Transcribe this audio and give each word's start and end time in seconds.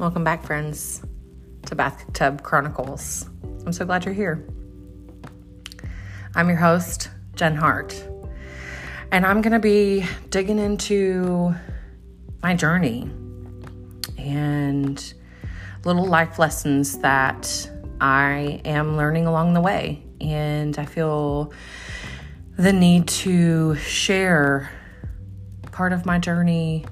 Welcome 0.00 0.24
back, 0.24 0.42
friends, 0.42 1.02
to 1.66 1.74
Bathtub 1.74 2.42
Chronicles. 2.42 3.28
I'm 3.66 3.72
so 3.74 3.84
glad 3.84 4.06
you're 4.06 4.14
here. 4.14 4.48
I'm 6.34 6.48
your 6.48 6.56
host, 6.56 7.10
Jen 7.34 7.54
Hart, 7.54 8.02
and 9.12 9.26
I'm 9.26 9.42
going 9.42 9.52
to 9.52 9.58
be 9.58 10.06
digging 10.30 10.58
into 10.58 11.54
my 12.42 12.54
journey 12.54 13.10
and 14.16 15.12
little 15.84 16.06
life 16.06 16.38
lessons 16.38 16.96
that 17.00 17.70
I 18.00 18.62
am 18.64 18.96
learning 18.96 19.26
along 19.26 19.52
the 19.52 19.60
way. 19.60 20.02
And 20.22 20.78
I 20.78 20.86
feel 20.86 21.52
the 22.56 22.72
need 22.72 23.06
to 23.08 23.74
share 23.74 24.70
part 25.72 25.92
of 25.92 26.06
my 26.06 26.18
journey 26.18 26.86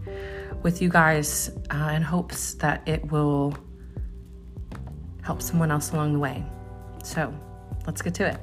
with 0.63 0.83
you 0.83 0.89
guys 0.89 1.51
uh, 1.71 1.93
in 1.95 2.03
hopes 2.03 2.55
that 2.55 2.87
it 2.87 3.11
will 3.11 3.57
help 5.23 5.43
someone 5.43 5.71
else 5.71 5.93
along 5.93 6.13
the 6.15 6.19
way. 6.19 6.45
So 7.05 7.33
let's 7.87 8.03
get 8.03 8.15
to 8.15 8.27
it. 8.27 8.39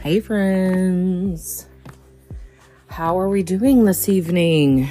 Hey, 0.00 0.18
friends. 0.20 1.68
How 2.88 3.18
are 3.18 3.28
we 3.28 3.42
doing 3.42 3.84
this 3.84 4.08
evening? 4.08 4.90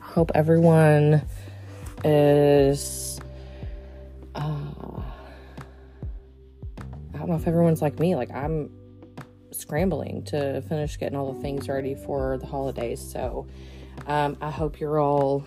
I 0.00 0.04
hope 0.04 0.30
everyone 0.34 1.22
is. 2.04 2.93
If 7.34 7.46
everyone's 7.46 7.82
like 7.82 7.98
me. 7.98 8.16
Like, 8.16 8.30
I'm 8.30 8.70
scrambling 9.50 10.24
to 10.24 10.62
finish 10.62 10.98
getting 10.98 11.16
all 11.16 11.32
the 11.32 11.40
things 11.40 11.68
ready 11.68 11.94
for 11.94 12.38
the 12.38 12.46
holidays. 12.46 13.00
So, 13.00 13.46
um, 14.06 14.36
I 14.40 14.50
hope 14.50 14.80
you're 14.80 14.98
all 14.98 15.44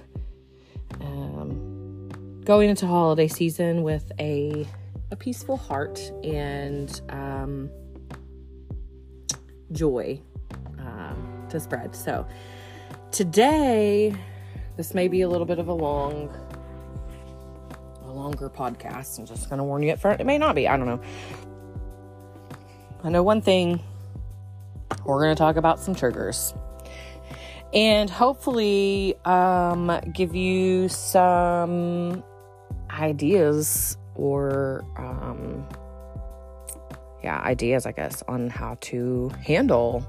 um, 1.02 2.42
going 2.44 2.70
into 2.70 2.88
holiday 2.88 3.28
season 3.28 3.84
with 3.84 4.12
a 4.20 4.66
a 5.12 5.16
peaceful 5.16 5.58
heart 5.58 6.00
and 6.24 7.02
um, 7.10 7.70
joy 9.72 10.20
um, 10.80 11.46
to 11.50 11.60
spread. 11.60 11.96
So 11.96 12.28
today, 13.12 14.16
this 14.76 14.94
may 14.94 15.08
be 15.08 15.22
a 15.22 15.30
little 15.30 15.46
bit 15.46 15.60
of 15.60 15.68
a 15.68 15.74
long, 15.74 16.30
a 18.04 18.12
longer 18.12 18.50
podcast. 18.50 19.20
I'm 19.20 19.26
just 19.26 19.50
going 19.50 19.60
to 19.60 19.64
warn 19.64 19.82
you 19.84 19.92
up 19.92 20.00
front. 20.00 20.20
It 20.20 20.26
may 20.26 20.38
not 20.38 20.56
be. 20.56 20.68
I 20.68 20.78
don't 20.78 20.88
know. 20.88 21.02
I 23.08 23.10
know 23.10 23.24
one 23.24 23.40
thing. 23.40 23.80
We're 25.06 25.24
going 25.24 25.34
to 25.34 25.40
talk 25.40 25.56
about 25.56 25.80
some 25.80 25.96
triggers. 25.96 26.54
And 27.74 28.10
hopefully, 28.10 29.16
um, 29.24 29.98
give 30.12 30.36
you 30.36 30.90
some 30.90 32.22
ideas 32.90 33.98
or 34.14 34.84
um, 34.98 35.66
yeah, 37.24 37.40
ideas, 37.40 37.86
I 37.86 37.94
guess, 37.94 38.24
on 38.28 38.50
how 38.50 38.78
to 38.82 39.32
handle 39.42 40.06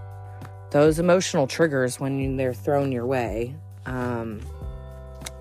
those 0.72 0.98
emotional 0.98 1.46
triggers 1.46 2.00
when 2.00 2.36
they're 2.36 2.52
thrown 2.52 2.90
your 2.90 3.06
way. 3.06 3.54
Um, 3.86 4.40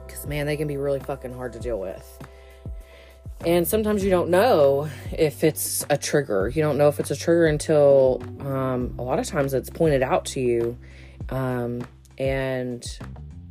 because 0.06 0.28
man, 0.28 0.46
they 0.46 0.58
can 0.58 0.68
be 0.68 0.78
really 0.78 1.00
fucking 1.00 1.34
hard 1.34 1.54
to 1.54 1.60
deal 1.60 1.80
with. 1.80 2.20
And 3.46 3.68
sometimes 3.68 4.04
you 4.04 4.10
don't 4.10 4.30
know 4.30 4.90
if 5.12 5.44
it's 5.44 5.86
a 5.90 5.98
trigger. 5.98 6.50
You 6.50 6.62
don't 6.62 6.78
know 6.78 6.90
if 6.90 7.00
it's 7.00 7.12
a 7.12 7.16
trigger 7.16 7.46
until 7.46 8.22
um, 8.42 8.96
a 8.98 9.04
lot 9.04 9.20
of 9.20 9.26
times 9.26 9.54
it's 9.54 9.70
pointed 9.70 10.04
out 10.04 10.26
to 10.26 10.40
you. 10.40 10.78
Um, 11.30 11.88
and 12.18 12.84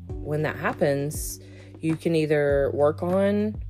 when 0.08 0.42
that 0.42 0.56
happens, 0.56 1.40
you 1.80 1.96
can 1.96 2.14
either 2.16 2.70
work 2.74 3.02
on 3.02 3.62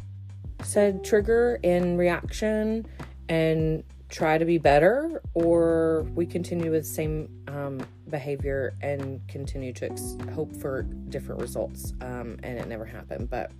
said 0.63 1.05
trigger 1.05 1.59
and 1.63 1.99
reaction 1.99 2.87
and 3.29 3.85
try 4.09 4.39
to 4.39 4.45
be 4.45 4.59
better, 4.59 5.21
or 5.35 6.07
we 6.15 6.25
continue 6.27 6.71
with 6.71 6.83
the 6.83 6.89
same 6.89 7.29
um, 7.49 7.81
behavior 8.09 8.75
and 8.81 9.21
continue 9.29 9.73
to 9.73 9.91
ex- 9.91 10.17
hope 10.33 10.55
for 10.57 10.83
different 11.09 11.41
results, 11.41 11.93
um, 12.01 12.39
and 12.43 12.59
it 12.59 12.69
never 12.69 12.85
happened. 12.85 13.29
But 13.29 13.51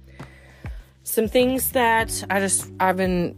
some 1.07 1.29
things 1.29 1.71
that 1.71 2.25
I 2.29 2.41
just 2.41 2.71
I've 2.81 2.97
been 2.97 3.37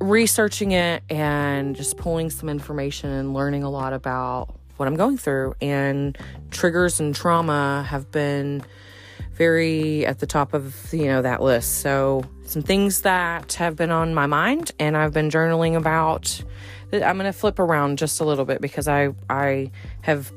researching 0.00 0.72
it 0.72 1.04
and 1.08 1.76
just 1.76 1.96
pulling 1.96 2.30
some 2.30 2.48
information 2.48 3.10
and 3.10 3.32
learning 3.32 3.62
a 3.62 3.70
lot 3.70 3.92
about 3.92 4.58
what 4.76 4.88
I'm 4.88 4.96
going 4.96 5.16
through, 5.16 5.54
and 5.62 6.18
triggers 6.50 7.00
and 7.00 7.14
trauma 7.14 7.86
have 7.88 8.10
been 8.10 8.62
very 9.34 10.04
at 10.04 10.18
the 10.18 10.26
top 10.26 10.52
of 10.52 10.92
you 10.92 11.06
know 11.06 11.22
that 11.22 11.40
list. 11.42 11.80
So 11.80 12.24
some 12.44 12.62
things 12.62 13.02
that 13.02 13.54
have 13.54 13.76
been 13.76 13.90
on 13.90 14.14
my 14.14 14.26
mind 14.26 14.70
and 14.78 14.96
i've 14.96 15.12
been 15.12 15.30
journaling 15.30 15.76
about 15.76 16.42
i'm 16.92 17.18
going 17.18 17.24
to 17.24 17.32
flip 17.32 17.58
around 17.58 17.98
just 17.98 18.20
a 18.20 18.24
little 18.24 18.44
bit 18.44 18.60
because 18.60 18.86
i 18.86 19.08
i 19.28 19.68
have 20.02 20.32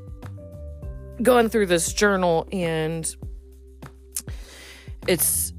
gone 1.21 1.49
through 1.49 1.67
this 1.67 1.93
journal 1.93 2.47
and 2.51 3.15
it's 5.07 5.53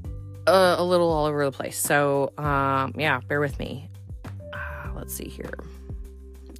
a, 0.47 0.75
a 0.77 0.83
little 0.83 1.11
all 1.11 1.25
over 1.25 1.45
the 1.45 1.51
place 1.51 1.77
so 1.77 2.31
um 2.37 2.93
yeah 2.97 3.19
bear 3.27 3.39
with 3.39 3.57
me 3.59 3.89
uh, 4.53 4.89
let's 4.95 5.13
see 5.13 5.27
here 5.27 5.53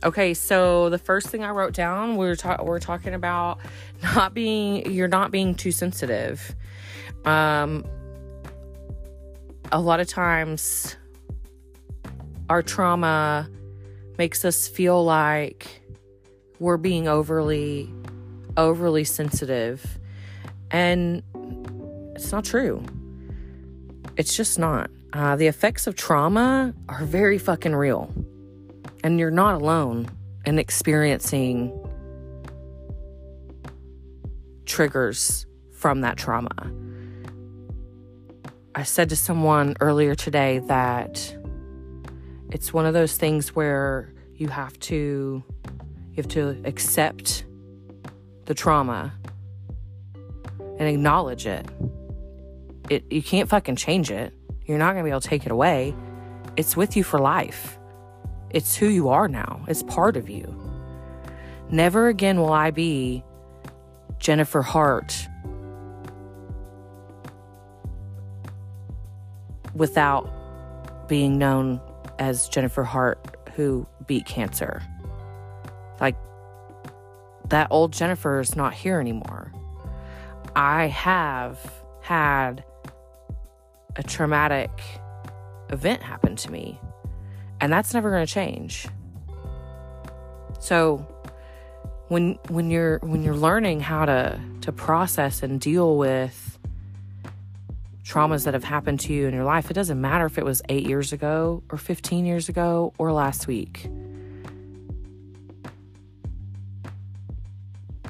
Okay, 0.03 0.33
so 0.33 0.89
the 0.89 0.97
first 0.97 1.27
thing 1.27 1.43
I 1.43 1.51
wrote 1.51 1.73
down, 1.73 2.17
we 2.17 2.27
are 2.27 2.35
ta- 2.35 2.63
we're 2.63 2.79
talking 2.79 3.13
about 3.13 3.59
not 4.01 4.33
being 4.33 4.91
you're 4.91 5.07
not 5.07 5.29
being 5.29 5.53
too 5.53 5.71
sensitive. 5.71 6.55
Um, 7.23 7.85
a 9.71 9.79
lot 9.79 9.99
of 9.99 10.07
times, 10.07 10.95
our 12.49 12.63
trauma 12.63 13.47
makes 14.17 14.43
us 14.43 14.67
feel 14.67 15.05
like 15.05 15.83
we're 16.59 16.77
being 16.77 17.07
overly 17.07 17.93
overly 18.57 19.03
sensitive, 19.03 19.99
and 20.71 21.21
it's 22.15 22.31
not 22.31 22.43
true. 22.43 22.83
It's 24.17 24.35
just 24.35 24.59
not. 24.59 24.89
Uh, 25.13 25.35
the 25.35 25.47
effects 25.47 25.87
of 25.87 25.95
trauma 25.95 26.73
are 26.87 27.03
very 27.05 27.37
fucking 27.37 27.75
real 27.75 28.13
and 29.03 29.19
you're 29.19 29.31
not 29.31 29.61
alone 29.61 30.09
in 30.45 30.59
experiencing 30.59 31.71
triggers 34.65 35.45
from 35.73 36.01
that 36.01 36.17
trauma. 36.17 36.71
I 38.73 38.83
said 38.83 39.09
to 39.09 39.15
someone 39.15 39.75
earlier 39.81 40.15
today 40.15 40.59
that 40.59 41.35
it's 42.51 42.71
one 42.71 42.85
of 42.85 42.93
those 42.93 43.17
things 43.17 43.55
where 43.55 44.13
you 44.35 44.47
have 44.47 44.77
to 44.79 45.43
you 46.11 46.15
have 46.17 46.27
to 46.29 46.61
accept 46.65 47.45
the 48.45 48.53
trauma 48.53 49.13
and 50.77 50.87
acknowledge 50.87 51.45
it. 51.45 51.65
It 52.91 53.09
you 53.09 53.23
can't 53.23 53.47
fucking 53.47 53.77
change 53.77 54.11
it. 54.11 54.33
You're 54.65 54.77
not 54.77 54.91
going 54.91 54.97
to 54.97 55.03
be 55.05 55.11
able 55.11 55.21
to 55.21 55.27
take 55.27 55.45
it 55.45 55.51
away. 55.51 55.95
It's 56.57 56.75
with 56.75 56.97
you 56.97 57.05
for 57.05 57.19
life. 57.19 57.79
It's 58.49 58.75
who 58.75 58.87
you 58.87 59.07
are 59.07 59.29
now, 59.29 59.63
it's 59.69 59.81
part 59.83 60.17
of 60.17 60.29
you. 60.29 60.53
Never 61.69 62.09
again 62.09 62.37
will 62.37 62.51
I 62.51 62.71
be 62.71 63.23
Jennifer 64.19 64.61
Hart 64.61 65.25
without 69.73 71.07
being 71.07 71.37
known 71.37 71.79
as 72.19 72.49
Jennifer 72.49 72.83
Hart 72.83 73.37
who 73.55 73.87
beat 74.05 74.25
cancer. 74.25 74.83
Like, 76.01 76.17
that 77.47 77.67
old 77.71 77.93
Jennifer 77.93 78.41
is 78.41 78.57
not 78.57 78.73
here 78.73 78.99
anymore. 78.99 79.53
I 80.57 80.87
have 80.87 81.57
had 82.01 82.65
a 83.95 84.03
traumatic 84.03 84.71
event 85.69 86.01
happened 86.01 86.37
to 86.39 86.51
me 86.51 86.79
and 87.61 87.71
that's 87.71 87.93
never 87.93 88.09
going 88.09 88.25
to 88.25 88.33
change. 88.33 88.87
So 90.59 91.05
when 92.07 92.37
when 92.49 92.69
you're 92.69 92.97
when 92.99 93.23
you're 93.23 93.35
learning 93.35 93.79
how 93.79 94.05
to 94.05 94.39
to 94.61 94.71
process 94.71 95.43
and 95.43 95.61
deal 95.61 95.95
with 95.95 96.59
traumas 98.03 98.43
that 98.43 98.53
have 98.53 98.63
happened 98.63 98.99
to 99.01 99.13
you 99.13 99.27
in 99.27 99.33
your 99.33 99.45
life, 99.45 99.69
it 99.69 99.73
doesn't 99.75 100.01
matter 100.01 100.25
if 100.25 100.37
it 100.37 100.43
was 100.43 100.61
8 100.67 100.85
years 100.85 101.13
ago 101.13 101.63
or 101.69 101.77
15 101.77 102.25
years 102.25 102.49
ago 102.49 102.93
or 102.97 103.13
last 103.13 103.47
week. 103.47 103.89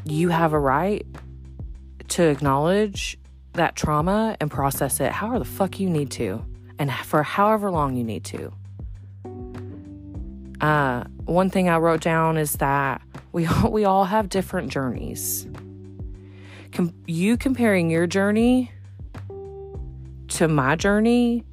You 0.05 0.29
have 0.29 0.53
a 0.53 0.59
right 0.59 1.05
to 2.07 2.23
acknowledge 2.23 3.17
that 3.53 3.75
trauma 3.75 4.37
and 4.39 4.49
process 4.49 4.99
it 4.99 5.11
however 5.11 5.39
the 5.39 5.45
fuck 5.45 5.79
you 5.79 5.89
need 5.89 6.09
to 6.11 6.43
and 6.79 6.91
for 6.91 7.21
however 7.21 7.69
long 7.69 7.95
you 7.95 8.03
need 8.03 8.23
to. 8.23 8.51
Uh, 10.59 11.03
one 11.25 11.49
thing 11.49 11.69
I 11.69 11.77
wrote 11.77 12.01
down 12.01 12.37
is 12.37 12.53
that 12.53 13.01
we 13.31 13.45
all, 13.47 13.71
we 13.71 13.85
all 13.85 14.05
have 14.05 14.29
different 14.29 14.71
journeys. 14.71 15.47
Com- 16.71 16.93
you 17.05 17.35
comparing 17.37 17.89
your 17.89 18.07
journey 18.07 18.71
to 20.29 20.47
my 20.47 20.75
journey, 20.75 21.43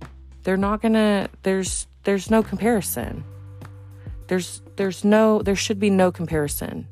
they're 0.45 0.57
not 0.57 0.81
gonna. 0.81 1.29
There's 1.43 1.87
there's 2.05 2.31
no 2.31 2.43
comparison. 2.43 3.25
There's 4.29 4.63
there's 4.77 5.05
no 5.05 5.43
there 5.43 5.57
should 5.57 5.79
be 5.79 5.91
no 5.91 6.13
comparison. 6.13 6.87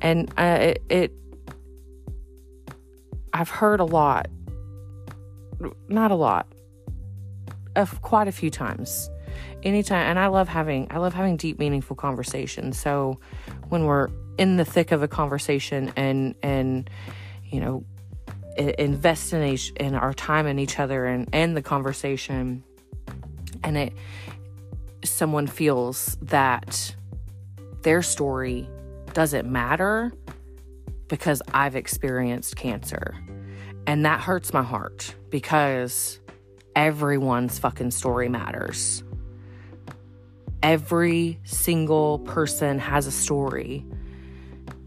And 0.00 0.32
uh, 0.36 0.58
it, 0.60 0.82
it 0.88 1.12
I've 3.34 3.50
heard 3.50 3.80
a 3.80 3.84
lot, 3.84 4.28
not 5.88 6.10
a 6.12 6.14
lot, 6.14 6.46
of 7.74 8.00
quite 8.00 8.28
a 8.28 8.32
few 8.32 8.48
times. 8.48 9.10
Anytime, 9.64 10.06
and 10.08 10.18
I 10.18 10.28
love 10.28 10.48
having 10.48 10.86
I 10.90 10.98
love 10.98 11.14
having 11.14 11.36
deep, 11.36 11.58
meaningful 11.58 11.96
conversations. 11.96 12.78
So 12.78 13.18
when 13.68 13.84
we're 13.84 14.08
in 14.38 14.56
the 14.56 14.64
thick 14.64 14.92
of 14.92 15.02
a 15.02 15.08
conversation 15.08 15.92
and 15.96 16.36
and 16.42 16.88
you 17.44 17.60
know 17.60 17.84
invest 18.56 19.32
in 19.32 19.42
each 19.42 19.70
in 19.72 19.96
our 19.96 20.14
time 20.14 20.46
in 20.46 20.60
each 20.60 20.78
other 20.78 21.06
and 21.06 21.28
and 21.32 21.56
the 21.56 21.62
conversation 21.62 22.62
and 23.64 23.76
it 23.76 23.92
someone 25.02 25.48
feels 25.48 26.16
that 26.22 26.94
their 27.82 28.00
story 28.00 28.68
doesn't 29.12 29.50
matter 29.50 30.12
because 31.08 31.42
I've 31.52 31.76
experienced 31.76 32.56
cancer. 32.56 33.14
And 33.86 34.04
that 34.04 34.20
hurts 34.20 34.52
my 34.52 34.62
heart 34.62 35.14
because 35.30 36.18
everyone's 36.74 37.58
fucking 37.58 37.90
story 37.90 38.28
matters. 38.28 39.02
Every 40.62 41.38
single 41.44 42.20
person 42.20 42.78
has 42.78 43.06
a 43.06 43.12
story. 43.12 43.84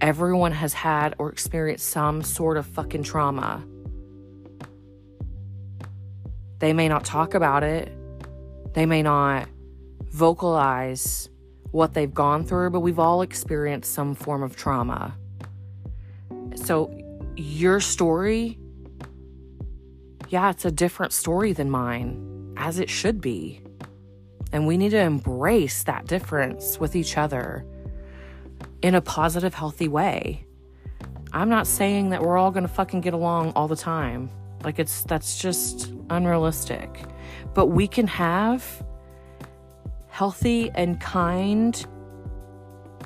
Everyone 0.02 0.52
has 0.52 0.74
had 0.74 1.16
or 1.20 1.32
experienced 1.32 1.88
some 1.88 2.24
sort 2.24 2.58
of 2.58 2.66
fucking 2.66 3.04
trauma. 3.04 3.64
They 6.60 6.74
may 6.74 6.88
not 6.88 7.06
talk 7.06 7.36
about 7.36 7.64
it, 7.64 7.92
they 8.74 8.88
may 8.88 9.04
not 9.04 9.48
vocalize 10.10 11.30
what 11.72 11.94
they've 11.94 12.14
gone 12.14 12.44
through, 12.44 12.72
but 12.72 12.80
we've 12.80 13.00
all 13.00 13.22
experienced 13.22 13.94
some 13.94 14.16
form 14.16 14.42
of 14.42 14.56
trauma. 14.56 15.16
So, 16.56 16.92
your 17.36 17.80
story, 17.80 18.58
yeah, 20.30 20.50
it's 20.50 20.66
a 20.66 20.72
different 20.72 21.14
story 21.14 21.54
than 21.54 21.70
mine, 21.70 22.54
as 22.58 22.80
it 22.80 22.90
should 22.90 23.22
be. 23.22 23.62
And 24.52 24.68
we 24.68 24.78
need 24.78 24.92
to 24.92 25.00
embrace 25.00 25.84
that 25.84 26.06
difference 26.06 26.80
with 26.80 26.96
each 26.96 27.18
other 27.18 27.66
in 28.82 28.96
a 28.96 29.02
positive, 29.02 29.54
healthy 29.54 29.88
way. 29.88 30.46
I'm 31.34 31.50
not 31.50 31.68
saying 31.68 32.10
that 32.12 32.22
we're 32.22 32.38
all 32.38 32.52
to 32.64 32.74
fucking 32.74 33.02
get 33.02 33.14
along 33.14 33.52
all 33.52 33.68
the 33.68 33.76
time. 33.76 34.30
Like, 34.64 34.80
it's 34.80 35.04
that's 35.04 35.40
just 35.40 35.94
unrealistic. 36.10 36.90
But 37.54 37.68
we 37.68 37.88
can 37.88 38.08
have 38.08 38.64
healthy 40.08 40.72
and 40.74 41.00
kind 41.00 41.86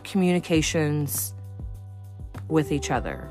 communications 0.04 1.34
with 2.48 2.72
each 2.72 2.92
other, 2.92 3.30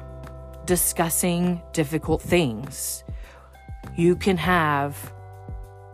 discussing 0.64 1.62
difficult 1.72 2.20
things. 2.20 3.04
You 3.97 4.17
can 4.17 4.37
have 4.37 5.12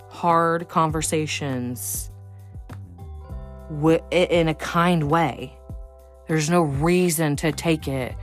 hard 0.09 0.69
conversations 0.69 2.11
in 4.11 4.49
a 4.49 4.55
kind 4.55 5.11
way. 5.11 5.57
There's 6.29 6.51
no 6.51 6.63
reason 6.63 7.37
to 7.37 7.53
take 7.53 7.89
it 7.89 8.15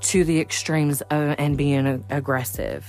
to 0.00 0.24
the 0.24 0.40
extremes 0.40 1.00
of, 1.02 1.34
and 1.38 1.56
being 1.56 2.04
aggressive. 2.10 2.86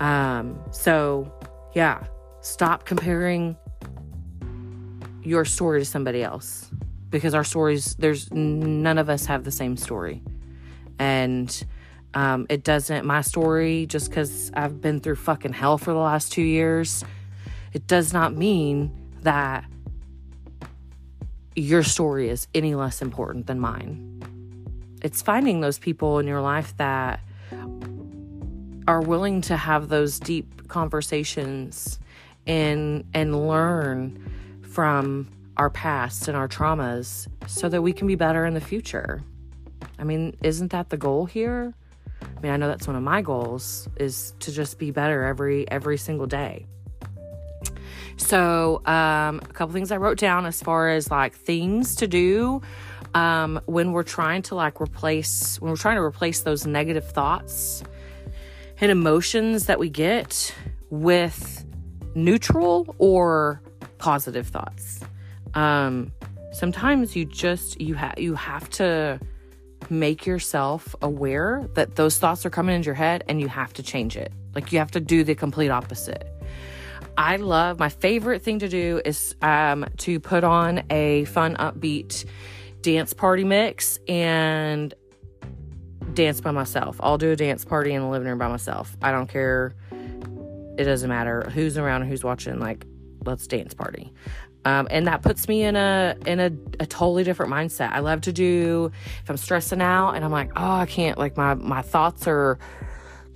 Um, 0.00 0.58
so, 0.70 1.32
yeah, 1.74 2.04
stop 2.40 2.84
comparing 2.84 3.56
your 5.22 5.44
story 5.44 5.80
to 5.80 5.84
somebody 5.84 6.22
else 6.22 6.70
because 7.10 7.34
our 7.34 7.44
stories 7.44 7.94
there's 7.96 8.32
none 8.32 8.98
of 8.98 9.08
us 9.08 9.26
have 9.26 9.44
the 9.44 9.50
same 9.50 9.76
story 9.76 10.22
and 10.98 11.64
um, 12.14 12.46
it 12.48 12.64
doesn't 12.64 13.04
my 13.04 13.20
story 13.20 13.86
just 13.86 14.08
because 14.08 14.50
i've 14.54 14.80
been 14.80 15.00
through 15.00 15.16
fucking 15.16 15.52
hell 15.52 15.78
for 15.78 15.92
the 15.92 15.98
last 15.98 16.32
two 16.32 16.42
years 16.42 17.04
it 17.72 17.86
does 17.86 18.12
not 18.12 18.34
mean 18.34 18.90
that 19.22 19.64
your 21.54 21.82
story 21.82 22.28
is 22.28 22.48
any 22.54 22.74
less 22.74 23.02
important 23.02 23.46
than 23.46 23.58
mine 23.58 24.22
it's 25.02 25.22
finding 25.22 25.60
those 25.60 25.78
people 25.78 26.18
in 26.18 26.26
your 26.26 26.40
life 26.40 26.76
that 26.76 27.20
are 28.88 29.02
willing 29.02 29.42
to 29.42 29.56
have 29.56 29.88
those 29.88 30.18
deep 30.18 30.66
conversations 30.68 31.98
and 32.46 33.04
and 33.12 33.46
learn 33.46 34.18
from 34.62 35.28
our 35.58 35.70
past 35.70 36.28
and 36.28 36.36
our 36.36 36.48
traumas 36.48 37.28
so 37.46 37.68
that 37.68 37.82
we 37.82 37.92
can 37.92 38.06
be 38.06 38.14
better 38.14 38.46
in 38.46 38.54
the 38.54 38.60
future. 38.60 39.22
I 39.98 40.04
mean, 40.04 40.36
isn't 40.42 40.70
that 40.70 40.90
the 40.90 40.96
goal 40.96 41.26
here? 41.26 41.74
I 42.38 42.40
mean, 42.40 42.52
I 42.52 42.56
know 42.56 42.68
that's 42.68 42.86
one 42.86 42.94
of 42.94 43.02
my 43.02 43.20
goals 43.20 43.88
is 43.96 44.32
to 44.40 44.52
just 44.52 44.78
be 44.78 44.92
better 44.92 45.24
every 45.24 45.68
every 45.68 45.98
single 45.98 46.26
day. 46.26 46.66
So, 48.16 48.80
um, 48.86 49.40
a 49.42 49.52
couple 49.52 49.72
things 49.72 49.90
I 49.90 49.96
wrote 49.96 50.18
down 50.18 50.46
as 50.46 50.62
far 50.62 50.88
as 50.88 51.10
like 51.10 51.34
things 51.34 51.96
to 51.96 52.06
do 52.06 52.62
um, 53.14 53.60
when 53.66 53.92
we're 53.92 54.04
trying 54.04 54.42
to 54.42 54.54
like 54.54 54.80
replace 54.80 55.60
when 55.60 55.70
we're 55.70 55.76
trying 55.76 55.96
to 55.96 56.02
replace 56.02 56.42
those 56.42 56.64
negative 56.64 57.10
thoughts 57.10 57.82
and 58.80 58.92
emotions 58.92 59.66
that 59.66 59.80
we 59.80 59.90
get 59.90 60.54
with 60.90 61.64
neutral 62.14 62.94
or 62.98 63.60
positive 63.98 64.46
thoughts. 64.46 65.00
Um, 65.54 66.12
sometimes 66.52 67.16
you 67.16 67.24
just 67.24 67.80
you 67.80 67.94
have 67.94 68.14
you 68.16 68.36
have 68.36 68.70
to 68.70 69.18
make 69.90 70.26
yourself 70.26 70.94
aware 71.02 71.68
that 71.74 71.96
those 71.96 72.18
thoughts 72.18 72.44
are 72.44 72.50
coming 72.50 72.76
into 72.76 72.86
your 72.86 72.94
head 72.94 73.24
and 73.28 73.40
you 73.40 73.48
have 73.48 73.72
to 73.74 73.82
change 73.82 74.16
it. 74.16 74.32
Like 74.54 74.72
you 74.72 74.78
have 74.78 74.90
to 74.92 75.00
do 75.00 75.24
the 75.24 75.34
complete 75.34 75.70
opposite. 75.70 76.26
I 77.16 77.36
love 77.36 77.78
my 77.78 77.88
favorite 77.88 78.42
thing 78.42 78.60
to 78.60 78.68
do 78.68 79.00
is 79.04 79.34
um, 79.42 79.86
to 79.98 80.20
put 80.20 80.44
on 80.44 80.84
a 80.90 81.24
fun, 81.24 81.56
upbeat 81.56 82.24
dance 82.80 83.12
party 83.12 83.44
mix 83.44 83.98
and 84.06 84.94
dance 86.14 86.40
by 86.40 86.52
myself. 86.52 87.00
I'll 87.02 87.18
do 87.18 87.32
a 87.32 87.36
dance 87.36 87.64
party 87.64 87.92
in 87.92 88.02
the 88.02 88.08
living 88.08 88.28
room 88.28 88.38
by 88.38 88.48
myself. 88.48 88.96
I 89.02 89.10
don't 89.10 89.28
care. 89.28 89.74
It 90.78 90.84
doesn't 90.84 91.08
matter 91.08 91.50
who's 91.50 91.76
around 91.76 92.02
and 92.02 92.10
who's 92.10 92.22
watching. 92.22 92.60
Like 92.60 92.86
let's 93.24 93.46
dance 93.46 93.74
party. 93.74 94.12
Um, 94.68 94.86
and 94.90 95.06
that 95.06 95.22
puts 95.22 95.48
me 95.48 95.62
in 95.62 95.76
a 95.76 96.14
in 96.26 96.40
a, 96.40 96.50
a 96.78 96.86
totally 96.86 97.24
different 97.24 97.50
mindset. 97.50 97.90
I 97.90 98.00
love 98.00 98.20
to 98.22 98.32
do 98.32 98.92
if 99.22 99.30
I'm 99.30 99.38
stressing 99.38 99.80
out 99.80 100.12
and 100.12 100.22
I'm 100.24 100.30
like, 100.30 100.50
oh, 100.56 100.72
I 100.72 100.84
can't 100.84 101.16
like 101.16 101.38
my 101.38 101.54
my 101.54 101.80
thoughts 101.80 102.26
are 102.26 102.58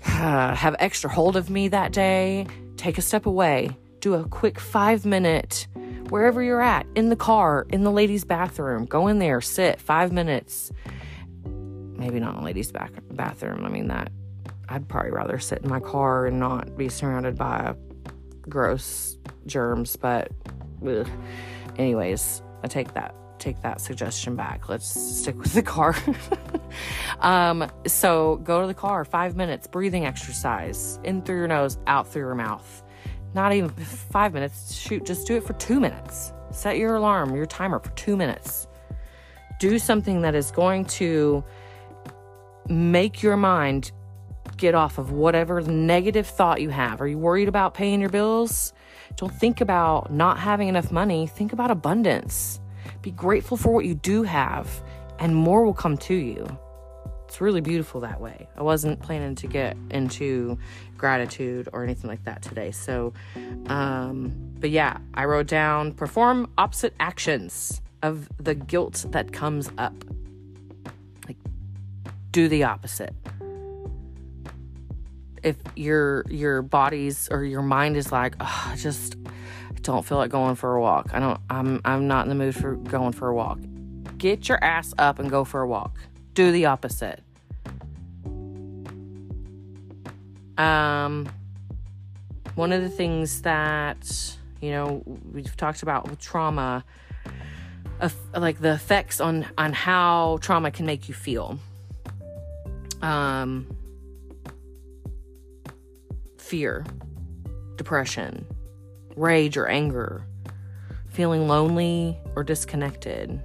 uh, 0.05 0.55
have 0.55 0.77
extra 0.79 1.09
hold 1.09 1.37
of 1.37 1.49
me 1.49 1.69
that 1.69 1.93
day. 1.93 2.47
Take 2.77 2.99
a 2.99 3.03
step 3.03 3.25
away. 3.25 3.71
Do 4.01 4.15
a 4.15 4.29
quick 4.29 4.61
five 4.61 5.07
minute 5.07 5.69
wherever 6.11 6.43
you're 6.43 6.61
at 6.61 6.87
in 6.95 7.09
the 7.09 7.17
car, 7.17 7.67
in 7.71 7.83
the 7.83 7.91
ladies' 7.91 8.25
bathroom. 8.25 8.85
Go 8.85 9.07
in 9.07 9.19
there, 9.19 9.41
sit 9.41 9.81
five 9.81 10.13
minutes. 10.13 10.71
Maybe 11.47 12.21
not 12.21 12.35
in 12.35 12.41
the 12.41 12.45
ladies' 12.45 12.73
back 12.73 12.93
bathroom. 13.13 13.65
I 13.65 13.71
mean 13.71 13.89
that 13.89 14.13
I'd 14.69 14.87
probably 14.87 15.13
rather 15.13 15.39
sit 15.39 15.63
in 15.63 15.71
my 15.71 15.81
car 15.81 16.27
and 16.27 16.39
not 16.39 16.77
be 16.77 16.91
surrounded 16.91 17.39
by 17.39 17.75
gross 18.43 19.17
germs, 19.47 19.97
but 19.97 20.31
ugh. 20.87 21.09
anyways, 21.79 22.43
I 22.63 22.69
take 22.69 22.95
that 22.95 23.15
take 23.43 23.61
that 23.63 23.81
suggestion 23.81 24.37
back. 24.37 24.69
Let's 24.69 24.87
stick 24.87 25.37
with 25.39 25.53
the 25.53 25.63
car. 25.63 25.97
um, 27.21 27.69
so 27.87 28.37
go 28.37 28.61
to 28.61 28.67
the 28.69 28.75
car, 28.75 29.05
five 29.05 29.37
minutes, 29.37 29.67
breathing 29.67 30.07
exercise, 30.07 31.01
in 31.03 31.23
through 31.23 31.39
your 31.39 31.49
nose, 31.49 31.77
out 31.87 32.07
through 32.07 32.23
your 32.23 32.35
mouth. 32.37 32.83
Not 33.35 33.53
even 33.53 33.71
five 33.71 34.33
minutes. 34.33 34.75
Shoot, 34.75 35.05
just 35.05 35.27
do 35.27 35.37
it 35.37 35.45
for 35.45 35.55
two 35.55 35.81
minutes. 35.81 36.33
Set 36.53 36.79
your 36.79 36.95
alarm, 36.95 37.35
your 37.35 37.47
timer 37.47 37.79
for 37.79 37.91
two 37.91 38.17
minutes. 38.17 38.69
Do 39.59 39.79
something 39.79 40.23
that 40.23 40.35
is 40.35 40.51
going 40.51 40.85
to 40.87 41.43
make 42.69 43.23
your 43.23 43.37
mind 43.37 43.91
get 44.57 44.75
off 44.75 44.99
of 44.99 45.11
whatever 45.11 45.61
negative 45.63 46.27
thought 46.27 46.61
you 46.61 46.69
have. 46.69 47.01
Are 47.01 47.09
you 47.09 47.19
worried 47.19 47.49
about 47.49 47.75
paying 47.75 48.01
your 48.01 48.11
bills? 48.11 48.73
Don't 49.17 49.35
think 49.35 49.61
about 49.61 50.13
not 50.13 50.39
having 50.39 50.69
enough 50.69 50.91
money. 50.91 51.27
Think 51.27 51.53
about 51.53 51.71
abundance. 51.71 52.61
Be 53.03 53.11
grateful 53.11 53.57
for 53.57 53.73
what 53.73 53.85
you 53.85 53.95
do 53.95 54.23
have, 54.23 54.83
and 55.19 55.35
more 55.35 55.65
will 55.65 55.75
come 55.75 55.97
to 55.99 56.15
you. 56.15 56.47
it's 57.27 57.41
really 57.41 57.61
beautiful 57.63 58.01
that 58.01 58.21
way. 58.21 58.47
I 58.57 58.63
wasn't 58.63 59.01
planning 59.01 59.35
to 59.37 59.47
get 59.47 59.77
into 59.91 60.59
gratitude 60.99 61.69
or 61.73 61.83
anything 61.83 62.09
like 62.09 62.23
that 62.25 62.43
today. 62.43 62.73
So, 62.73 63.15
um, 63.67 64.33
but 64.61 64.71
yeah, 64.71 64.99
I 65.15 65.25
wrote 65.25 65.47
down 65.47 65.93
perform 65.93 66.51
opposite 66.59 66.95
actions 67.01 67.81
of 68.03 68.29
the 68.39 68.55
guilt 68.55 69.07
that 69.11 69.33
comes 69.33 69.71
up. 69.79 69.95
Like, 71.27 71.39
do 72.33 72.49
the 72.49 72.65
opposite. 72.65 73.15
If 75.43 75.57
your 75.75 76.25
your 76.29 76.63
body's 76.63 77.29
or 77.31 77.45
your 77.45 77.63
mind 77.63 77.97
is 77.97 78.13
like, 78.13 78.37
oh, 78.41 78.75
just 78.77 79.17
don't 79.83 80.05
feel 80.05 80.19
like 80.19 80.31
going 80.31 80.55
for 80.55 80.77
a 80.77 80.81
walk. 80.81 81.11
I 81.13 81.21
don't. 81.21 81.41
I'm 81.51 81.81
I'm 81.85 82.07
not 82.07 82.25
in 82.25 82.29
the 82.29 82.35
mood 82.35 82.55
for 82.55 82.77
going 82.77 83.13
for 83.13 83.29
a 83.29 83.35
walk. 83.35 83.59
Get 84.19 84.49
your 84.49 84.63
ass 84.63 84.95
up 84.99 85.19
and 85.19 85.31
go 85.31 85.45
for 85.45 85.61
a 85.61 85.67
walk. 85.67 85.99
Do 86.35 86.53
the 86.53 86.67
opposite. 86.67 87.23
Um, 90.59 91.29
one 92.55 92.73
of 92.73 92.83
the 92.83 92.89
things 92.89 93.43
that 93.43 94.37
you 94.61 94.71
know 94.71 95.03
we've 95.33 95.57
talked 95.57 95.83
about 95.83 96.09
with 96.09 96.21
trauma, 96.21 96.85
like 98.37 98.61
the 98.61 98.73
effects 98.73 99.21
on 99.21 99.47
on 99.59 99.73
how 99.73 100.39
trauma 100.41 100.71
can 100.71 100.87
make 100.87 101.09
you 101.09 101.15
feel. 101.15 101.59
Um, 103.01 103.67
fear, 106.53 106.85
depression, 107.77 108.45
rage 109.17 109.57
or 109.57 109.69
anger, 109.69 110.23
feeling 111.09 111.49
lonely 111.49 112.15
or 112.37 112.45
disconnected, 112.45 113.43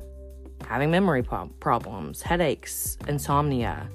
having 0.67 0.91
memory 0.91 1.23
po- 1.23 1.49
problems, 1.61 2.21
headaches, 2.21 2.97
insomnia, 3.07 3.89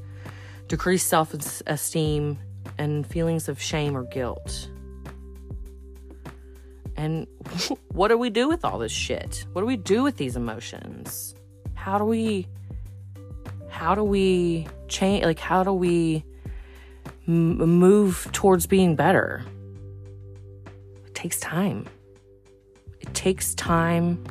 decreased 0.66 1.08
self 1.08 1.34
esteem, 1.66 2.38
and 2.78 3.06
feelings 3.06 3.50
of 3.50 3.60
shame 3.60 3.94
or 3.94 4.04
guilt. 4.04 4.70
And 6.96 7.26
what 7.92 8.08
do 8.08 8.16
we 8.16 8.30
do 8.30 8.48
with 8.48 8.64
all 8.64 8.78
this 8.78 8.92
shit? 8.92 9.44
What 9.52 9.60
do 9.60 9.66
we 9.66 9.76
do 9.76 10.02
with 10.02 10.16
these 10.16 10.36
emotions? 10.36 11.34
How 11.74 11.98
do 11.98 12.06
we 12.06 12.46
how 13.68 13.94
do 13.94 14.04
we 14.04 14.66
change 14.88 15.22
like 15.22 15.38
how 15.38 15.62
do 15.62 15.74
we 15.74 16.24
m- 17.26 17.56
move 17.58 18.28
towards 18.32 18.66
being 18.66 18.96
better? 18.96 19.44
It 21.06 21.14
takes 21.14 21.38
time. 21.40 21.86
It 23.00 23.12
takes 23.14 23.54
time 23.54 24.24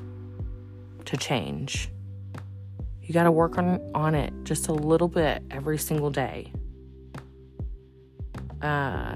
to 1.06 1.18
change. 1.18 1.90
You 3.02 3.14
got 3.14 3.24
to 3.24 3.32
work 3.32 3.58
on 3.58 3.82
on 3.94 4.16
it 4.16 4.34
just 4.44 4.68
a 4.68 4.74
little 4.74 5.08
bit 5.08 5.44
every 5.52 5.78
single 5.78 6.10
day 6.10 6.52
uh, 8.62 9.16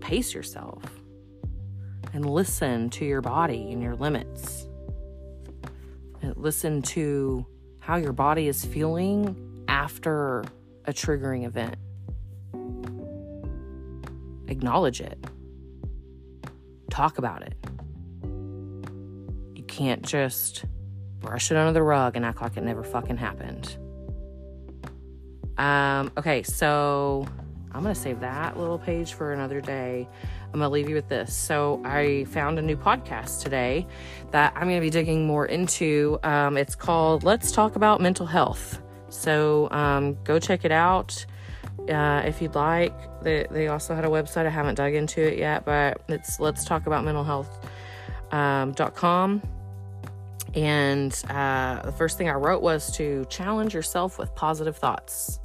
pace 0.00 0.34
yourself 0.34 0.82
and 2.12 2.28
listen 2.28 2.90
to 2.90 3.04
your 3.04 3.20
body 3.20 3.72
and 3.72 3.82
your 3.82 3.94
limits. 3.94 4.66
And 6.22 6.36
listen 6.36 6.82
to 6.82 7.46
how 7.78 7.96
your 7.96 8.12
body 8.12 8.48
is 8.48 8.64
feeling 8.64 9.64
after 9.68 10.44
a 10.84 10.92
triggering 10.92 11.46
event. 11.46 11.76
Acknowledge 14.60 15.00
it. 15.00 15.18
Talk 16.90 17.16
about 17.16 17.40
it. 17.40 17.54
You 19.54 19.62
can't 19.62 20.02
just 20.02 20.66
brush 21.18 21.50
it 21.50 21.56
under 21.56 21.72
the 21.72 21.82
rug 21.82 22.14
and 22.14 22.26
act 22.26 22.42
like 22.42 22.58
it 22.58 22.62
never 22.62 22.84
fucking 22.84 23.16
happened. 23.16 23.74
Um, 25.56 26.12
okay, 26.18 26.42
so 26.42 27.26
I'm 27.72 27.82
going 27.82 27.94
to 27.94 27.98
save 27.98 28.20
that 28.20 28.58
little 28.58 28.78
page 28.78 29.14
for 29.14 29.32
another 29.32 29.62
day. 29.62 30.06
I'm 30.52 30.58
going 30.58 30.60
to 30.60 30.68
leave 30.68 30.90
you 30.90 30.94
with 30.94 31.08
this. 31.08 31.34
So, 31.34 31.80
I 31.86 32.24
found 32.24 32.58
a 32.58 32.62
new 32.62 32.76
podcast 32.76 33.42
today 33.42 33.86
that 34.30 34.52
I'm 34.56 34.64
going 34.64 34.76
to 34.76 34.82
be 34.82 34.90
digging 34.90 35.26
more 35.26 35.46
into. 35.46 36.18
Um, 36.22 36.58
it's 36.58 36.74
called 36.74 37.24
Let's 37.24 37.50
Talk 37.50 37.76
About 37.76 38.02
Mental 38.02 38.26
Health. 38.26 38.82
So, 39.08 39.70
um, 39.70 40.18
go 40.22 40.38
check 40.38 40.66
it 40.66 40.72
out 40.72 41.24
uh, 41.88 42.22
if 42.24 42.42
you'd 42.42 42.54
like. 42.54 42.94
They, 43.22 43.46
they 43.50 43.68
also 43.68 43.94
had 43.94 44.04
a 44.04 44.08
website. 44.08 44.46
I 44.46 44.50
haven't 44.50 44.76
dug 44.76 44.94
into 44.94 45.20
it 45.20 45.38
yet, 45.38 45.64
but 45.64 46.02
it's 46.08 46.40
Let's 46.40 46.64
Talk 46.64 46.86
About 46.86 47.04
Mental 47.04 47.24
Health.com. 47.24 47.70
Um, 48.32 48.74
.com. 48.74 49.42
and 50.54 51.12
uh, 51.28 51.82
the 51.82 51.90
first 51.90 52.16
thing 52.16 52.28
I 52.28 52.34
wrote 52.34 52.62
was 52.62 52.92
to 52.96 53.26
challenge 53.28 53.74
yourself 53.74 54.18
with 54.18 54.32
positive 54.36 54.76
thoughts. 54.76 55.40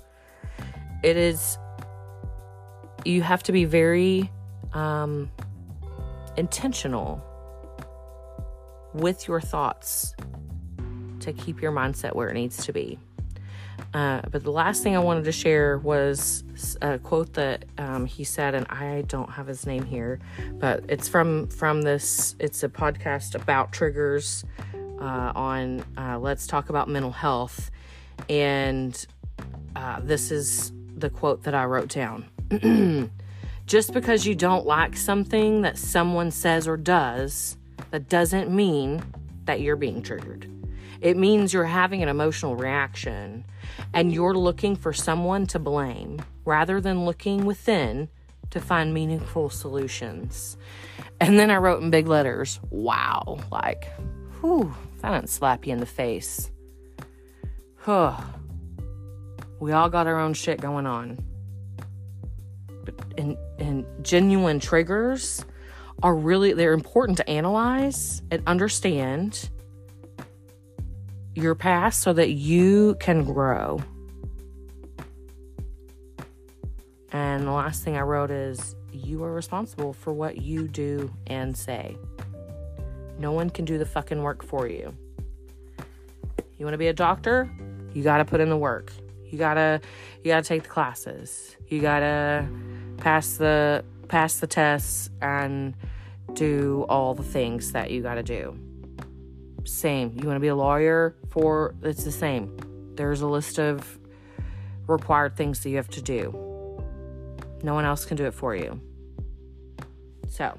It 1.01 1.17
is 1.17 1.57
you 3.05 3.21
have 3.21 3.43
to 3.43 3.51
be 3.51 3.65
very 3.65 4.29
um, 4.73 5.31
intentional 6.37 7.23
with 8.93 9.27
your 9.27 9.39
thoughts 9.39 10.15
to 11.19 11.33
keep 11.33 11.61
your 11.61 11.71
mindset 11.71 12.15
where 12.15 12.29
it 12.29 12.33
needs 12.33 12.65
to 12.65 12.73
be. 12.73 12.99
Uh, 13.93 14.21
but 14.29 14.43
the 14.43 14.51
last 14.51 14.83
thing 14.83 14.95
I 14.95 14.99
wanted 14.99 15.23
to 15.23 15.31
share 15.31 15.77
was 15.77 16.43
a 16.81 16.99
quote 16.99 17.33
that 17.33 17.65
um, 17.77 18.05
he 18.05 18.23
said, 18.23 18.53
and 18.53 18.67
I 18.69 19.03
don't 19.07 19.29
have 19.29 19.47
his 19.47 19.65
name 19.65 19.85
here, 19.85 20.19
but 20.53 20.83
it's 20.89 21.07
from 21.07 21.47
from 21.47 21.81
this. 21.81 22.35
It's 22.39 22.63
a 22.63 22.69
podcast 22.69 23.35
about 23.35 23.71
triggers 23.71 24.43
uh, 24.99 25.31
on 25.35 25.85
uh, 25.97 26.19
Let's 26.19 26.45
Talk 26.45 26.69
About 26.69 26.89
Mental 26.89 27.11
Health, 27.11 27.71
and 28.29 29.05
uh, 29.75 29.99
this 30.01 30.31
is 30.31 30.73
the 30.97 31.09
quote 31.09 31.43
that 31.43 31.53
I 31.53 31.65
wrote 31.65 31.89
down. 31.89 32.25
Just 33.65 33.93
because 33.93 34.27
you 34.27 34.35
don't 34.35 34.65
like 34.65 34.95
something 34.95 35.61
that 35.61 35.77
someone 35.77 36.31
says 36.31 36.67
or 36.67 36.77
does, 36.77 37.57
that 37.91 38.09
doesn't 38.09 38.51
mean 38.51 39.03
that 39.45 39.61
you're 39.61 39.75
being 39.75 40.03
triggered. 40.03 40.49
It 41.01 41.17
means 41.17 41.53
you're 41.53 41.65
having 41.65 42.03
an 42.03 42.09
emotional 42.09 42.55
reaction 42.55 43.43
and 43.93 44.13
you're 44.13 44.35
looking 44.35 44.75
for 44.75 44.93
someone 44.93 45.45
to 45.47 45.59
blame 45.59 46.21
rather 46.45 46.79
than 46.81 47.05
looking 47.05 47.45
within 47.45 48.09
to 48.51 48.59
find 48.59 48.93
meaningful 48.93 49.49
solutions. 49.49 50.57
And 51.19 51.39
then 51.39 51.49
I 51.49 51.57
wrote 51.57 51.81
in 51.81 51.89
big 51.89 52.07
letters, 52.07 52.59
wow, 52.69 53.39
like, 53.51 53.87
whew, 54.41 54.73
that 55.01 55.11
didn't 55.11 55.29
slap 55.29 55.65
you 55.65 55.73
in 55.73 55.79
the 55.79 55.85
face. 55.85 56.51
Huh. 57.77 58.19
We 59.59 59.71
all 59.71 59.89
got 59.89 60.07
our 60.07 60.19
own 60.19 60.33
shit 60.33 60.59
going 60.59 60.85
on 60.85 61.17
But, 62.83 62.95
and, 63.17 63.37
and 63.57 63.85
genuine 64.03 64.59
triggers 64.59 65.45
are 66.03 66.15
really 66.15 66.53
they're 66.53 66.73
important 66.73 67.17
to 67.17 67.29
analyze 67.29 68.21
and 68.29 68.43
understand 68.47 69.49
your 71.35 71.53
past 71.53 72.01
so 72.01 72.13
that 72.13 72.31
you 72.31 72.95
can 72.99 73.23
grow. 73.23 73.79
And 77.11 77.45
the 77.45 77.51
last 77.51 77.83
thing 77.83 77.97
I 77.97 78.01
wrote 78.01 78.31
is 78.31 78.75
you 78.91 79.23
are 79.23 79.33
responsible 79.33 79.93
for 79.93 80.13
what 80.13 80.41
you 80.41 80.67
do 80.67 81.11
and 81.27 81.55
say. 81.55 81.97
No 83.19 83.31
one 83.31 83.49
can 83.49 83.65
do 83.65 83.77
the 83.77 83.85
fucking 83.85 84.21
work 84.21 84.43
for 84.43 84.67
you. 84.67 84.93
You 86.57 86.65
want 86.65 86.73
to 86.73 86.77
be 86.77 86.87
a 86.87 86.93
doctor? 86.93 87.49
You 87.93 88.03
got 88.03 88.17
to 88.17 88.25
put 88.25 88.41
in 88.41 88.49
the 88.49 88.57
work. 88.57 88.91
You 89.29 89.37
got 89.37 89.55
to 89.55 89.81
you 90.23 90.31
got 90.31 90.43
to 90.43 90.47
take 90.47 90.63
the 90.63 90.69
classes. 90.69 91.55
You 91.67 91.81
got 91.81 91.99
to 91.99 92.47
pass 92.97 93.37
the 93.37 93.83
pass 94.07 94.39
the 94.39 94.47
tests 94.47 95.09
and 95.21 95.73
do 96.33 96.85
all 96.89 97.13
the 97.13 97.23
things 97.23 97.71
that 97.71 97.91
you 97.91 98.01
got 98.01 98.15
to 98.15 98.23
do. 98.23 98.57
Same. 99.65 100.11
You 100.15 100.27
want 100.27 100.37
to 100.37 100.41
be 100.41 100.47
a 100.47 100.55
lawyer 100.55 101.15
for 101.29 101.75
it's 101.81 102.03
the 102.03 102.11
same. 102.11 102.55
There's 102.95 103.21
a 103.21 103.27
list 103.27 103.59
of 103.59 103.99
required 104.87 105.35
things 105.35 105.61
that 105.61 105.69
you 105.69 105.77
have 105.77 105.89
to 105.89 106.01
do. 106.01 106.31
No 107.63 107.73
one 107.73 107.85
else 107.85 108.05
can 108.05 108.15
do 108.15 108.25
it 108.25 108.33
for 108.33 108.55
you. 108.55 108.79
So, 110.29 110.57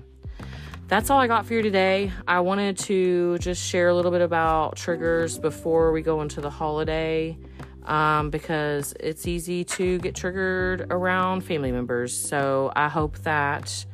that's 0.88 1.10
all 1.10 1.18
I 1.18 1.26
got 1.26 1.46
for 1.46 1.54
you 1.54 1.62
today. 1.62 2.12
I 2.28 2.40
wanted 2.40 2.78
to 2.78 3.38
just 3.38 3.62
share 3.62 3.88
a 3.88 3.94
little 3.94 4.10
bit 4.10 4.20
about 4.22 4.76
triggers 4.76 5.38
before 5.38 5.92
we 5.92 6.02
go 6.02 6.20
into 6.20 6.40
the 6.40 6.50
holiday 6.50 7.36
um, 7.84 8.30
because 8.30 8.94
it's 9.00 9.26
easy 9.26 9.64
to 9.64 9.98
get 9.98 10.14
triggered 10.14 10.86
around 10.90 11.42
family 11.42 11.72
members. 11.72 12.16
So 12.16 12.72
I 12.76 12.88
hope 12.88 13.18
that 13.18 13.84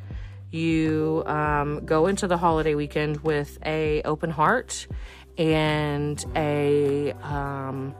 you 0.52 1.22
um, 1.26 1.84
go 1.84 2.06
into 2.06 2.26
the 2.26 2.36
holiday 2.36 2.74
weekend 2.74 3.18
with 3.22 3.58
a 3.64 4.02
open 4.02 4.30
heart 4.30 4.86
and 5.38 6.24
a 6.36 7.12
um, 7.22 7.94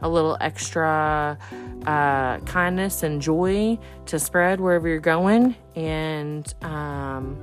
a 0.00 0.08
little 0.08 0.36
extra 0.40 1.38
uh, 1.86 2.38
kindness 2.40 3.02
and 3.02 3.20
joy 3.20 3.78
to 4.06 4.18
spread 4.18 4.60
wherever 4.60 4.86
you're 4.86 5.00
going 5.00 5.56
and 5.74 6.54
um, 6.62 7.36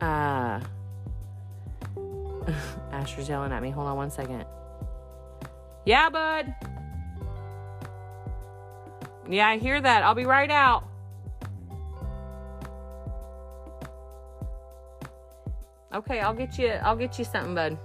uh, 0.00 0.60
Asher's 2.92 3.28
yelling 3.28 3.52
at 3.52 3.62
me. 3.62 3.70
Hold 3.70 3.88
on 3.88 3.96
one 3.96 4.10
second. 4.10 4.44
Yeah, 5.84 6.10
bud. 6.10 6.54
Yeah, 9.28 9.48
I 9.48 9.58
hear 9.58 9.80
that. 9.80 10.02
I'll 10.02 10.14
be 10.14 10.26
right 10.26 10.50
out. 10.50 10.84
Okay, 15.98 16.20
I'll 16.20 16.32
get 16.32 16.56
you 16.58 16.68
I'll 16.68 16.94
get 16.94 17.18
you 17.18 17.24
something, 17.24 17.56
bud. 17.56 17.76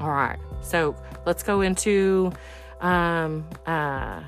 All 0.00 0.08
right. 0.08 0.38
So, 0.62 0.96
let's 1.26 1.42
go 1.42 1.60
into 1.60 2.32
um 2.80 3.44
uh 3.66 4.22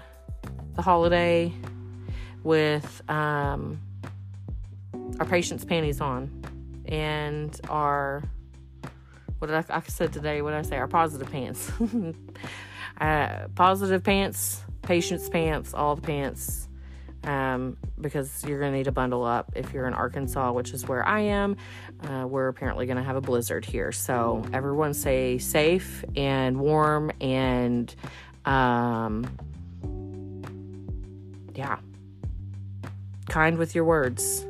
the 0.74 0.82
holiday 0.82 1.50
with 2.42 3.02
um 3.08 3.80
our 5.18 5.24
patience 5.24 5.64
panties 5.64 6.02
on 6.02 6.30
and 6.86 7.58
our 7.70 8.22
what 9.38 9.46
did 9.46 9.56
I, 9.56 9.76
I 9.76 9.80
said 9.86 10.12
today? 10.12 10.42
What 10.42 10.50
did 10.50 10.58
I 10.58 10.62
say? 10.62 10.76
Our 10.76 10.88
positive 10.88 11.32
pants. 11.32 11.72
uh, 13.00 13.48
positive 13.54 14.04
pants, 14.04 14.62
patience 14.82 15.30
pants, 15.30 15.72
all 15.72 15.96
the 15.96 16.02
pants, 16.02 16.68
um, 17.24 17.76
because 18.00 18.44
you're 18.46 18.58
going 18.58 18.72
to 18.72 18.78
need 18.78 18.84
to 18.84 18.92
bundle 18.92 19.24
up 19.24 19.52
if 19.54 19.72
you're 19.72 19.86
in 19.86 19.94
Arkansas, 19.94 20.52
which 20.52 20.72
is 20.72 20.86
where 20.88 21.06
I 21.06 21.20
am. 21.20 21.56
Uh, 22.02 22.26
we're 22.26 22.48
apparently 22.48 22.86
going 22.86 22.96
to 22.96 23.02
have 23.02 23.16
a 23.16 23.20
blizzard 23.20 23.64
here. 23.64 23.92
So 23.92 24.44
everyone 24.52 24.94
stay 24.94 25.38
safe 25.38 26.04
and 26.16 26.58
warm 26.58 27.12
and, 27.20 27.94
um, 28.44 29.26
yeah, 31.54 31.78
kind 33.28 33.58
with 33.58 33.74
your 33.74 33.84
words 33.84 34.46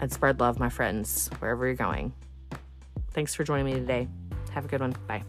and 0.00 0.12
spread 0.12 0.40
love, 0.40 0.58
my 0.58 0.68
friends, 0.68 1.30
wherever 1.40 1.66
you're 1.66 1.74
going. 1.74 2.12
Thanks 3.12 3.34
for 3.34 3.44
joining 3.44 3.66
me 3.66 3.74
today. 3.74 4.08
Have 4.52 4.64
a 4.64 4.68
good 4.68 4.80
one. 4.80 4.94
Bye. 5.06 5.24